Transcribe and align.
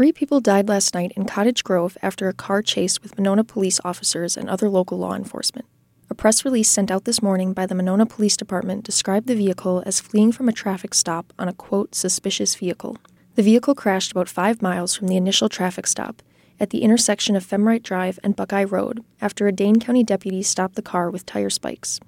Three 0.00 0.12
people 0.12 0.40
died 0.40 0.66
last 0.66 0.94
night 0.94 1.12
in 1.14 1.26
Cottage 1.26 1.62
Grove 1.62 1.98
after 2.00 2.26
a 2.26 2.32
car 2.32 2.62
chase 2.62 3.02
with 3.02 3.18
Monona 3.18 3.44
police 3.44 3.78
officers 3.84 4.34
and 4.34 4.48
other 4.48 4.70
local 4.70 4.96
law 4.96 5.12
enforcement. 5.12 5.66
A 6.08 6.14
press 6.14 6.42
release 6.42 6.70
sent 6.70 6.90
out 6.90 7.04
this 7.04 7.20
morning 7.20 7.52
by 7.52 7.66
the 7.66 7.74
Monona 7.74 8.06
Police 8.06 8.34
Department 8.34 8.82
described 8.82 9.26
the 9.26 9.36
vehicle 9.36 9.82
as 9.84 10.00
fleeing 10.00 10.32
from 10.32 10.48
a 10.48 10.54
traffic 10.54 10.94
stop 10.94 11.34
on 11.38 11.48
a 11.48 11.52
quote 11.52 11.94
suspicious 11.94 12.54
vehicle. 12.54 12.96
The 13.34 13.42
vehicle 13.42 13.74
crashed 13.74 14.12
about 14.12 14.30
five 14.30 14.62
miles 14.62 14.94
from 14.94 15.06
the 15.06 15.18
initial 15.18 15.50
traffic 15.50 15.86
stop 15.86 16.22
at 16.58 16.70
the 16.70 16.80
intersection 16.80 17.36
of 17.36 17.46
Femrite 17.46 17.82
Drive 17.82 18.18
and 18.24 18.34
Buckeye 18.34 18.64
Road 18.64 19.04
after 19.20 19.48
a 19.48 19.52
Dane 19.52 19.80
County 19.80 20.02
deputy 20.02 20.42
stopped 20.42 20.76
the 20.76 20.80
car 20.80 21.10
with 21.10 21.26
tire 21.26 21.50
spikes. 21.50 22.00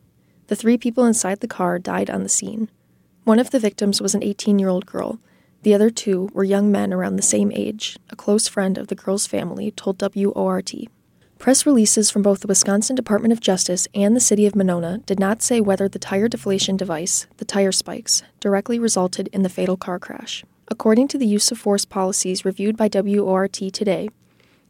The 0.47 0.57
three 0.57 0.79
people 0.79 1.05
inside 1.05 1.41
the 1.41 1.47
car 1.47 1.79
died 1.79 2.09
on 2.09 2.23
the 2.23 2.31
scene. 2.31 2.71
One 3.25 3.39
of 3.39 3.51
the 3.51 3.61
victims 3.61 4.01
was 4.01 4.15
an 4.15 4.23
18 4.23 4.59
year 4.59 4.71
old 4.71 4.87
girl. 4.87 5.21
The 5.63 5.75
other 5.75 5.91
two 5.91 6.29
were 6.33 6.43
young 6.43 6.73
men 6.73 6.93
around 6.93 7.15
the 7.15 7.23
same 7.23 7.53
age, 7.55 7.97
a 8.11 8.17
close 8.17 8.49
friend 8.49 8.77
of 8.77 8.89
the 8.89 8.97
girl's 8.97 9.29
family 9.29 9.71
told 9.71 10.03
WORT. 10.03 10.73
Press 11.39 11.67
releases 11.67 12.11
from 12.11 12.23
both 12.23 12.41
the 12.41 12.49
Wisconsin 12.49 12.97
Department 12.97 13.33
of 13.33 13.41
Justice 13.41 13.87
and 13.95 14.17
the 14.17 14.21
City 14.21 14.45
of 14.45 14.57
Monona 14.57 14.99
did 15.07 15.21
not 15.21 15.41
say 15.41 15.61
whether 15.61 15.89
the 15.89 16.01
tire 16.01 16.29
deflation 16.29 16.77
device, 16.77 17.27
the 17.37 17.45
tire 17.45 17.71
spikes, 17.71 18.25
directly 18.41 18.79
resulted 18.79 19.29
in 19.33 19.43
the 19.43 19.49
fatal 19.49 19.77
car 19.77 20.01
crash. 20.01 20.45
According 20.67 21.07
to 21.09 21.19
the 21.19 21.27
use 21.27 21.53
of 21.53 21.59
force 21.59 21.85
policies 21.85 22.45
reviewed 22.45 22.77
by 22.77 22.89
WORT 22.93 23.53
today, 23.53 24.09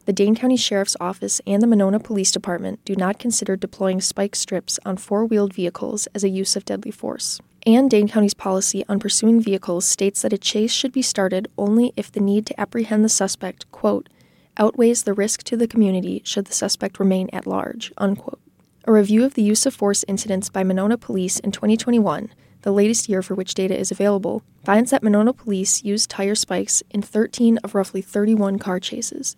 the 0.04 0.12
Dane 0.12 0.34
County 0.34 0.56
Sheriff's 0.56 0.96
Office 1.00 1.40
and 1.46 1.62
the 1.62 1.66
Monona 1.66 2.00
Police 2.00 2.32
Department 2.32 2.84
do 2.84 2.96
not 2.96 3.18
consider 3.18 3.56
deploying 3.56 4.00
spike 4.02 4.34
strips 4.34 4.78
on 4.84 4.96
four 4.98 5.24
wheeled 5.24 5.54
vehicles 5.54 6.06
as 6.14 6.24
a 6.24 6.28
use 6.28 6.56
of 6.56 6.64
deadly 6.66 6.90
force. 6.90 7.40
And 7.64 7.88
Dane 7.88 8.08
County's 8.08 8.34
policy 8.34 8.84
on 8.88 8.98
pursuing 8.98 9.40
vehicles 9.40 9.84
states 9.84 10.22
that 10.22 10.32
a 10.32 10.38
chase 10.38 10.72
should 10.72 10.90
be 10.90 11.02
started 11.02 11.48
only 11.56 11.92
if 11.96 12.10
the 12.10 12.20
need 12.20 12.44
to 12.46 12.60
apprehend 12.60 13.04
the 13.04 13.08
suspect, 13.08 13.70
quote, 13.70 14.08
outweighs 14.56 15.04
the 15.04 15.14
risk 15.14 15.44
to 15.44 15.56
the 15.56 15.68
community 15.68 16.22
should 16.24 16.46
the 16.46 16.52
suspect 16.52 16.98
remain 16.98 17.30
at 17.32 17.46
large. 17.46 17.92
Unquote. 17.98 18.40
A 18.84 18.92
review 18.92 19.24
of 19.24 19.34
the 19.34 19.42
use 19.42 19.64
of 19.64 19.74
force 19.74 20.04
incidents 20.08 20.50
by 20.50 20.64
Monona 20.64 20.98
Police 20.98 21.38
in 21.38 21.52
2021, 21.52 22.30
the 22.62 22.72
latest 22.72 23.08
year 23.08 23.22
for 23.22 23.36
which 23.36 23.54
data 23.54 23.78
is 23.78 23.92
available, 23.92 24.42
finds 24.64 24.90
that 24.90 25.04
Monona 25.04 25.32
Police 25.32 25.84
used 25.84 26.10
tire 26.10 26.34
spikes 26.34 26.82
in 26.90 27.00
13 27.00 27.58
of 27.58 27.76
roughly 27.76 28.02
31 28.02 28.58
car 28.58 28.80
chases. 28.80 29.36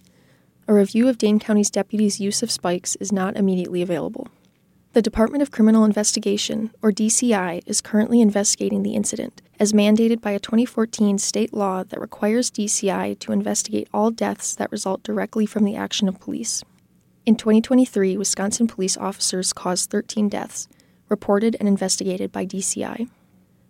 A 0.66 0.72
review 0.72 1.08
of 1.08 1.18
Dane 1.18 1.38
County's 1.38 1.70
deputies' 1.70 2.20
use 2.20 2.42
of 2.42 2.50
spikes 2.50 2.96
is 2.96 3.12
not 3.12 3.36
immediately 3.36 3.82
available. 3.82 4.28
The 4.94 5.02
Department 5.02 5.42
of 5.42 5.50
Criminal 5.50 5.84
Investigation, 5.84 6.70
or 6.80 6.92
DCI, 6.92 7.64
is 7.66 7.80
currently 7.80 8.20
investigating 8.20 8.84
the 8.84 8.94
incident, 8.94 9.42
as 9.58 9.72
mandated 9.72 10.20
by 10.20 10.30
a 10.30 10.38
2014 10.38 11.18
state 11.18 11.52
law 11.52 11.82
that 11.82 12.00
requires 12.00 12.48
DCI 12.48 13.18
to 13.18 13.32
investigate 13.32 13.88
all 13.92 14.12
deaths 14.12 14.54
that 14.54 14.70
result 14.70 15.02
directly 15.02 15.46
from 15.46 15.64
the 15.64 15.74
action 15.74 16.06
of 16.06 16.20
police. 16.20 16.62
In 17.26 17.34
2023, 17.34 18.16
Wisconsin 18.16 18.68
police 18.68 18.96
officers 18.96 19.52
caused 19.52 19.90
13 19.90 20.28
deaths, 20.28 20.68
reported 21.08 21.56
and 21.58 21.66
investigated 21.66 22.30
by 22.30 22.46
DCI. 22.46 23.08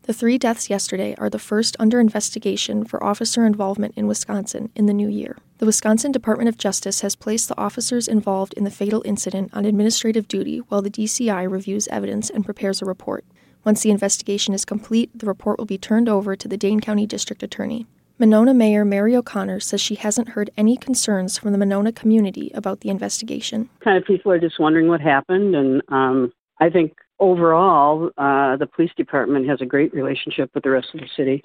The 0.07 0.13
three 0.13 0.37
deaths 0.37 0.69
yesterday 0.69 1.15
are 1.17 1.31
the 1.31 1.39
first 1.39 1.77
under 1.81 1.99
investigation 1.99 2.85
for 2.85 3.03
officer 3.03 3.47
involvement 3.47 3.95
in 3.97 4.07
Wisconsin 4.07 4.71
in 4.75 4.85
the 4.85 4.93
new 4.93 5.09
year. 5.09 5.39
The 5.57 5.65
Wisconsin 5.65 6.13
Department 6.13 6.51
of 6.51 6.59
Justice 6.59 7.01
has 7.01 7.17
placed 7.17 7.49
the 7.49 7.59
officers 7.59 8.07
involved 8.07 8.53
in 8.53 8.65
the 8.65 8.71
fatal 8.71 9.01
incident 9.07 9.55
on 9.55 9.65
administrative 9.65 10.29
duty 10.29 10.59
while 10.59 10.83
the 10.83 10.91
DCI 10.91 11.51
reviews 11.51 11.89
evidence 11.89 12.29
and 12.29 12.45
prepares 12.45 12.83
a 12.83 12.85
report. 12.85 13.25
Once 13.65 13.81
the 13.81 13.91
investigation 13.91 14.53
is 14.53 14.67
complete, 14.67 15.11
the 15.19 15.25
report 15.25 15.59
will 15.59 15.65
be 15.65 15.79
turned 15.79 16.07
over 16.11 16.37
to 16.37 16.49
the 16.49 16.59
Dane 16.59 16.81
County 16.81 17.07
District 17.07 17.43
Attorney. 17.43 17.87
Monona 18.19 18.53
Mayor 18.53 18.85
Mary 18.85 19.17
O'Connor 19.17 19.61
says 19.61 19.81
she 19.81 19.95
hasn't 19.95 20.29
heard 20.29 20.51
any 20.59 20.77
concerns 20.77 21.39
from 21.39 21.53
the 21.53 21.59
Monona 21.59 21.93
community 21.93 22.51
about 22.55 22.81
the 22.81 22.91
investigation. 22.91 23.71
Kind 23.83 23.97
of 23.97 24.05
people 24.05 24.31
are 24.31 24.39
just 24.39 24.61
wondering 24.61 24.87
what 24.87 25.01
happened, 25.01 25.57
and 25.57 25.81
um, 25.89 26.31
I 26.61 26.69
think 26.69 26.93
overall, 27.21 28.11
uh, 28.19 28.57
the 28.57 28.67
police 28.67 28.93
department 28.97 29.49
has 29.49 29.61
a 29.61 29.67
great 29.67 29.95
relationship 29.95 30.51
with 30.55 30.65
the 30.65 30.71
rest 30.71 30.89
of 30.95 31.01
the 31.01 31.09
city. 31.17 31.43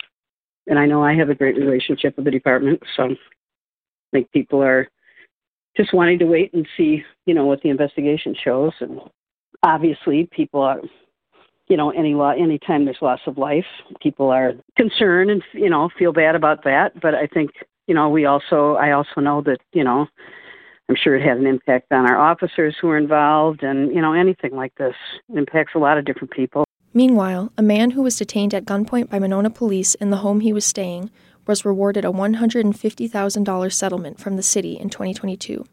And 0.68 0.78
I 0.78 0.86
know 0.86 1.04
I 1.04 1.16
have 1.16 1.30
a 1.30 1.36
great 1.36 1.58
relationship 1.58 2.16
with 2.16 2.26
the 2.26 2.32
department, 2.32 2.82
so 2.96 3.04
I 3.06 3.18
think 4.12 4.32
people 4.32 4.62
are 4.62 4.88
just 5.76 5.94
wanting 5.94 6.20
to 6.20 6.26
wait 6.26 6.54
and 6.54 6.68
see, 6.76 7.04
you 7.26 7.34
know, 7.34 7.46
what 7.46 7.62
the 7.62 7.70
investigation 7.70 8.36
shows. 8.44 8.74
And 8.80 9.00
obviously, 9.64 10.28
people 10.32 10.62
are, 10.62 10.82
you 11.68 11.78
know, 11.78 11.92
any 11.92 12.14
law, 12.14 12.32
anytime 12.32 12.86
there's 12.86 12.98
loss 13.02 13.22
of 13.26 13.38
life, 13.38 13.66
people 14.02 14.30
are 14.30 14.54
concerned 14.76 15.32
and 15.32 15.44
you 15.54 15.70
know 15.70 15.90
feel 15.98 16.12
bad 16.12 16.36
about 16.36 16.64
that. 16.66 17.00
But 17.02 17.16
I 17.16 17.28
think, 17.28 17.52
you 17.88 17.96
know, 17.96 18.10
we 18.10 18.26
also, 18.26 18.76
I 18.76 18.92
also 18.92 19.22
know 19.22 19.42
that, 19.42 19.60
you 19.74 19.84
know, 19.84 20.08
I'm 20.90 20.96
sure 20.96 21.16
it 21.16 21.22
had 21.22 21.38
an 21.38 21.46
impact 21.46 21.92
on 21.92 22.10
our 22.10 22.18
officers 22.18 22.76
who 22.82 22.88
were 22.88 22.98
involved, 22.98 23.62
and 23.62 23.94
you 23.94 24.02
know 24.02 24.14
anything 24.14 24.56
like 24.56 24.74
this 24.76 24.96
impacts 25.36 25.74
a 25.76 25.78
lot 25.78 26.00
of 26.00 26.06
different 26.06 26.32
people. 26.32 26.66
Meanwhile, 26.96 27.54
a 27.56 27.62
man 27.62 27.92
who 27.92 28.02
was 28.02 28.18
detained 28.18 28.56
at 28.56 28.66
gunpoint 28.66 29.08
by 29.10 29.20
Monona 29.20 29.52
police 29.52 29.94
in 29.96 30.10
the 30.10 30.18
home 30.18 30.40
he 30.40 30.52
was 30.52 30.66
staying 30.66 31.12
was 31.46 31.64
rewarded 31.64 32.06
a 32.06 32.12
$150,000 32.12 33.74
settlement 33.74 34.20
from 34.20 34.36
the 34.36 34.44
city 34.44 34.74
in 34.74 34.90
2022. 34.90 35.64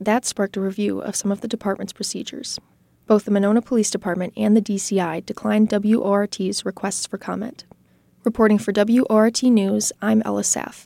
That 0.00 0.24
sparked 0.24 0.56
a 0.56 0.60
review 0.60 1.00
of 1.00 1.14
some 1.16 1.30
of 1.30 1.40
the 1.40 1.48
department's 1.48 1.92
procedures. 1.92 2.58
Both 3.06 3.24
the 3.24 3.30
Monona 3.30 3.62
Police 3.62 3.90
Department 3.90 4.32
and 4.36 4.56
the 4.56 4.60
DCI 4.60 5.24
declined 5.24 5.70
WORT's 5.70 6.66
requests 6.66 7.06
for 7.06 7.18
comment. 7.18 7.64
Reporting 8.24 8.58
for 8.58 8.72
WORT 8.76 9.44
News, 9.44 9.92
I'm 10.02 10.22
Ella 10.24 10.42
Saff. 10.42 10.84